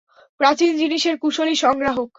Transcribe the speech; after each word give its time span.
প্রাচীন 0.39 0.71
জিনিসের 0.77 1.15
কুশলী 1.17 1.55
সংগ্রাহক। 1.55 2.09